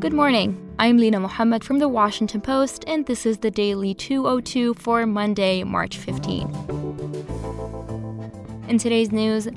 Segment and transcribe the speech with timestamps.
[0.00, 0.74] Good morning.
[0.78, 5.64] I'm Lina Mohammed from The Washington Post, and this is the Daily 202 for Monday,
[5.64, 6.46] March 15.
[8.68, 9.48] In today's news,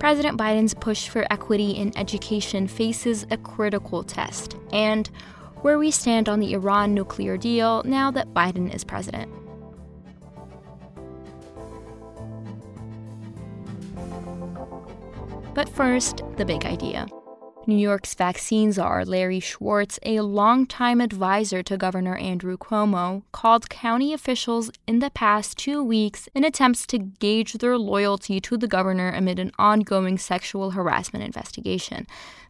[0.00, 5.06] President Biden's push for equity in education faces a critical test, and
[5.62, 9.32] where we stand on the Iran nuclear deal now that Biden is president.
[15.54, 17.06] But first, the big idea.
[17.68, 24.12] New York's vaccine czar Larry Schwartz, a longtime advisor to Governor Andrew Cuomo, called county
[24.12, 29.10] officials in the past two weeks in attempts to gauge their loyalty to the governor
[29.10, 32.06] amid an ongoing sexual harassment investigation.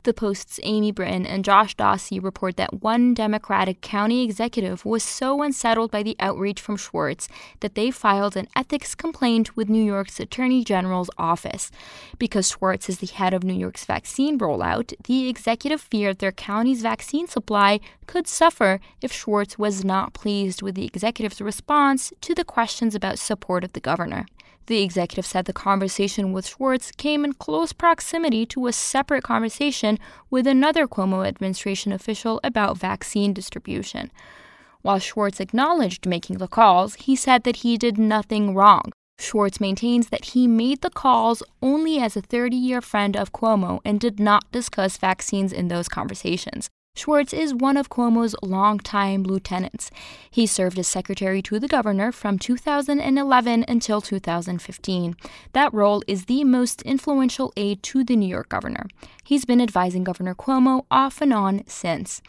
[0.07, 5.43] The Post's Amy Brittain and Josh Dawsey report that one Democratic county executive was so
[5.43, 7.27] unsettled by the outreach from Schwartz
[7.59, 11.73] that they filed an ethics complaint with New York's Attorney General's office.
[12.21, 16.83] Because Schwartz is the head of New York's vaccine rollout, the executive feared their county's
[16.83, 22.45] vaccine supply could suffer if Schwartz was not pleased with the executive's response to the
[22.45, 24.27] questions about support of the governor.
[24.67, 29.99] The executive said the conversation with Schwartz came in close proximity to a separate conversation
[30.29, 34.11] with another Cuomo administration official about vaccine distribution.
[34.83, 38.93] While Schwartz acknowledged making the calls, he said that he did nothing wrong.
[39.19, 43.81] Schwartz maintains that he made the calls only as a 30 year friend of Cuomo
[43.85, 46.69] and did not discuss vaccines in those conversations.
[46.97, 49.91] Schwartz is one of Cuomo's longtime lieutenants.
[50.31, 55.15] He served as secretary to the governor from 2011 until 2015.
[55.53, 58.87] That role is the most influential aide to the New York governor.
[59.23, 62.23] He's been advising Governor Cuomo off and on since.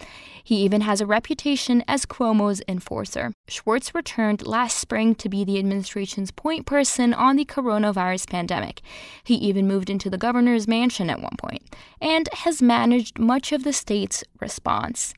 [0.43, 3.31] He even has a reputation as Cuomo's enforcer.
[3.47, 8.81] Schwartz returned last spring to be the administration's point person on the coronavirus pandemic.
[9.23, 11.63] He even moved into the governor's mansion at one point
[12.01, 15.13] and has managed much of the state's response response.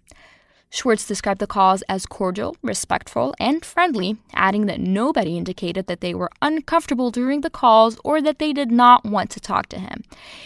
[0.71, 6.13] Schwartz described the calls as cordial, respectful, and friendly, adding that nobody indicated that they
[6.13, 10.03] were uncomfortable during the calls or that they did not want to talk to him.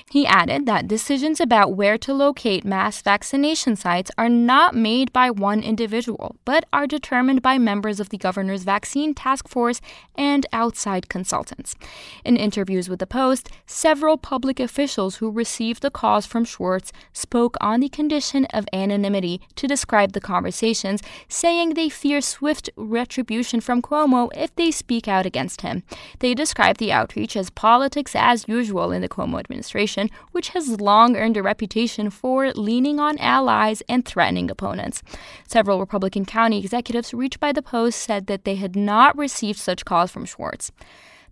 [0.09, 5.29] He added that decisions about where to locate mass vaccination sites are not made by
[5.29, 9.81] one individual, but are determined by members of the governor's vaccine task force
[10.15, 11.75] and outside consultants.
[12.23, 17.57] In interviews with the Post, several public officials who received the calls from Schwartz spoke
[17.59, 23.81] on the condition of anonymity to describe the conversations, saying they fear swift retribution from
[23.81, 25.83] Cuomo if they speak out against him.
[26.19, 31.15] They describe the outreach as politics as usual in the Cuomo administration, which has long
[31.15, 35.03] earned a reputation for leaning on allies and threatening opponents.
[35.47, 39.85] Several Republican county executives reached by the Post said that they had not received such
[39.85, 40.71] calls from Schwartz.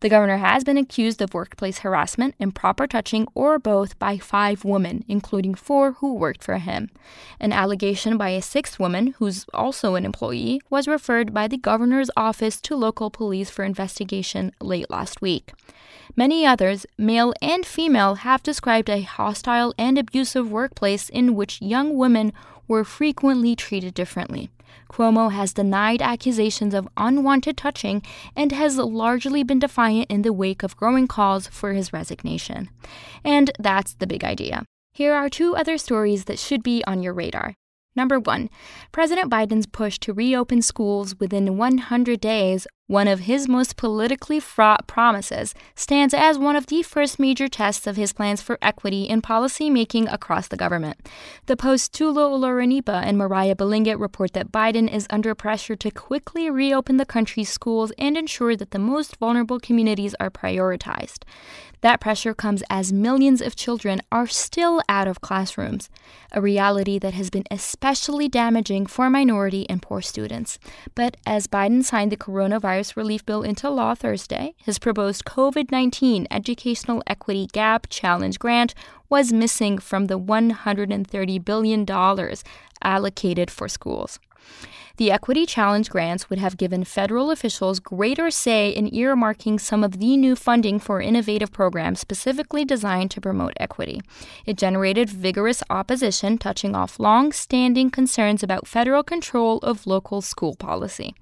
[0.01, 5.05] The governor has been accused of workplace harassment, improper touching, or both by five women,
[5.07, 6.89] including four who worked for him.
[7.39, 12.09] An allegation by a sixth woman, who's also an employee, was referred by the governor's
[12.17, 15.53] office to local police for investigation late last week.
[16.15, 21.95] Many others, male and female, have described a hostile and abusive workplace in which young
[21.95, 22.33] women
[22.67, 24.49] were frequently treated differently.
[24.91, 28.01] Cuomo has denied accusations of unwanted touching
[28.35, 32.69] and has largely been defiant in the wake of growing calls for his resignation.
[33.23, 34.63] And that's the big idea.
[34.93, 37.55] Here are two other stories that should be on your radar.
[37.95, 38.49] Number one,
[38.91, 44.85] President Biden's push to reopen schools within 100 days one of his most politically fraught
[44.85, 49.21] promises, stands as one of the first major tests of his plans for equity in
[49.21, 50.97] policymaking across the government.
[51.45, 56.49] The Post Toluse Olorunnipa and Moriah Balingit report that Biden is under pressure to quickly
[56.49, 61.23] reopen the country's schools and ensure that the most vulnerable communities are prioritized.
[61.79, 65.89] That pressure comes as millions of children are still out of classrooms,
[66.31, 70.59] a reality that has been especially damaging for minority and poor students.
[70.93, 75.71] But as Biden signed the coronavirus coronavirus relief bill into law Thursday, his proposed COVID
[75.71, 78.73] 19 Educational Equity Gap Challenge grant
[79.09, 81.85] was missing from the $130 billion
[82.83, 84.19] allocated for schools.
[84.97, 89.99] The Equity Challenge grants would have given federal officials greater say in earmarking some of
[89.99, 94.01] the new funding for innovative programs specifically designed to promote equity.
[94.45, 100.55] It generated vigorous opposition, touching off long standing concerns about federal control of local school
[100.55, 101.15] policy.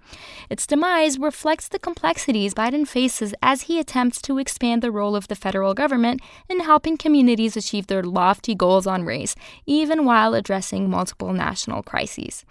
[0.49, 5.27] Its demise reflects the complexities Biden faces as he attempts to expand the role of
[5.27, 10.89] the federal government in helping communities achieve their lofty goals on race, even while addressing
[10.89, 12.43] multiple national crises.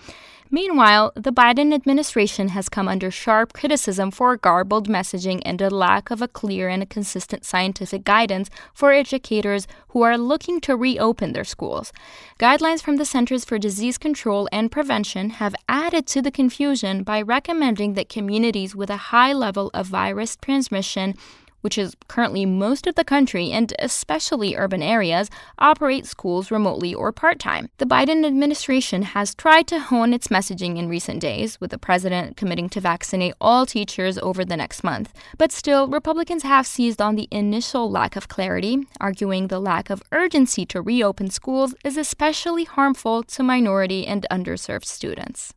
[0.50, 6.10] Meanwhile, the Biden administration has come under sharp criticism for garbled messaging and a lack
[6.10, 11.44] of a clear and consistent scientific guidance for educators who are looking to reopen their
[11.44, 11.92] schools.
[12.38, 17.20] Guidelines from the Centers for Disease Control and Prevention have added to the confusion by
[17.20, 21.14] recommending that communities with a high level of virus transmission
[21.60, 27.12] which is currently most of the country and especially urban areas, operate schools remotely or
[27.12, 27.68] part time.
[27.78, 32.36] The Biden administration has tried to hone its messaging in recent days, with the president
[32.36, 35.12] committing to vaccinate all teachers over the next month.
[35.36, 40.02] But still, Republicans have seized on the initial lack of clarity, arguing the lack of
[40.12, 45.54] urgency to reopen schools is especially harmful to minority and underserved students.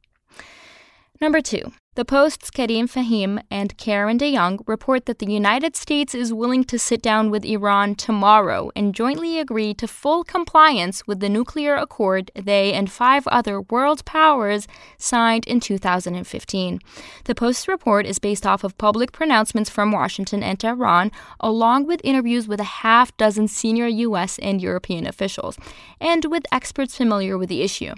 [1.19, 6.31] Number two, the Post's Karim Fahim and Karen DeYoung report that the United States is
[6.31, 11.27] willing to sit down with Iran tomorrow and jointly agree to full compliance with the
[11.27, 16.79] nuclear accord they and five other world powers signed in 2015.
[17.25, 21.11] The Post's report is based off of public pronouncements from Washington and Tehran,
[21.41, 24.39] along with interviews with a half dozen senior U.S.
[24.39, 25.57] and European officials,
[25.99, 27.95] and with experts familiar with the issue.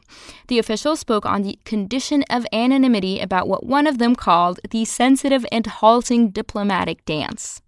[0.48, 4.62] The officials spoke on the condition of anonymity about what one one of them called
[4.70, 7.62] the sensitive and halting diplomatic dance.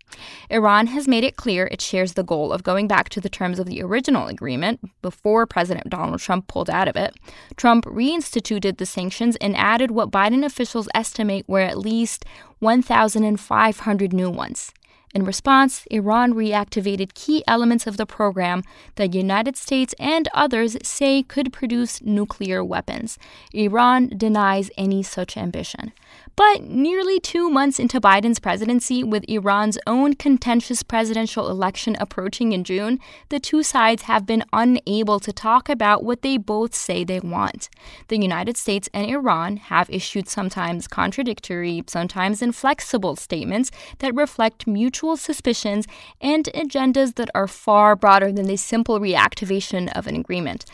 [0.50, 3.60] Iran has made it clear it shares the goal of going back to the terms
[3.60, 7.14] of the original agreement before President Donald Trump pulled out of it.
[7.58, 12.24] Trump reinstituted the sanctions and added what Biden officials estimate were at least
[12.60, 14.72] 1,500 new ones.
[15.16, 18.64] In response, Iran reactivated key elements of the program
[18.96, 23.18] that the United States and others say could produce nuclear weapons.
[23.54, 25.94] Iran denies any such ambition.
[26.36, 32.66] But nearly two months into Biden's presidency, with Iran's own contentious presidential election approaching in
[32.66, 33.00] June,
[33.30, 37.70] the two sides have been unable to talk about what they both say they want.
[38.10, 45.16] The United States and Iran have issued sometimes contradictory, sometimes inflexible statements that reflect mutual
[45.16, 45.86] suspicions
[46.20, 50.66] and agendas that are far broader than the simple reactivation of an agreement.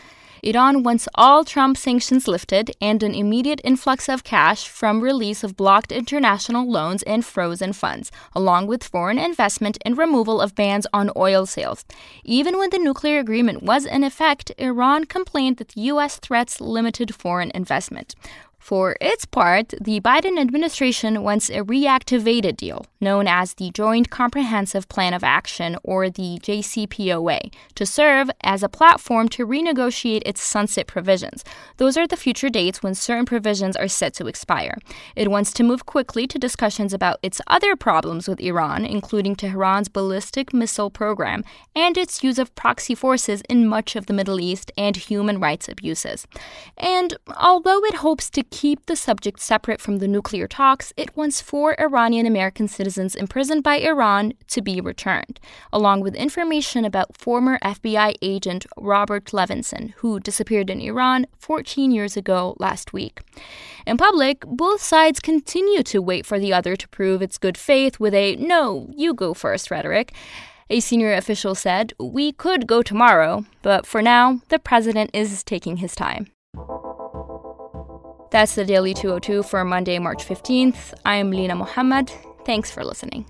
[0.43, 5.55] Iran wants all Trump sanctions lifted and an immediate influx of cash from release of
[5.55, 11.11] blocked international loans and frozen funds, along with foreign investment and removal of bans on
[11.15, 11.85] oil sales.
[12.23, 16.17] Even when the nuclear agreement was in effect, Iran complained that U.S.
[16.17, 18.15] threats limited foreign investment.
[18.61, 24.87] For its part, the Biden administration wants a reactivated deal, known as the Joint Comprehensive
[24.87, 30.85] Plan of Action, or the JCPOA, to serve as a platform to renegotiate its sunset
[30.85, 31.43] provisions.
[31.77, 34.77] Those are the future dates when certain provisions are set to expire.
[35.15, 39.89] It wants to move quickly to discussions about its other problems with Iran, including Tehran's
[39.89, 41.43] ballistic missile program
[41.75, 45.67] and its use of proxy forces in much of the Middle East and human rights
[45.67, 46.27] abuses.
[46.77, 51.41] And although it hopes to keep the subject separate from the nuclear talks, it wants
[51.41, 55.39] four Iranian American citizens imprisoned by Iran to be returned,
[55.73, 62.15] along with information about former FBI agent Robert Levinson, who disappeared in Iran 14 years
[62.15, 63.21] ago last week.
[63.87, 67.99] In public, both sides continue to wait for the other to prove its good faith
[67.99, 70.13] with a no, you go first rhetoric.
[70.69, 75.77] A senior official said, We could go tomorrow, but for now, the president is taking
[75.77, 76.27] his time.
[78.31, 80.93] That's the Daily 202 for Monday, March 15th.
[81.03, 82.13] I'm Lina Mohammed.
[82.45, 83.25] Thanks for listening.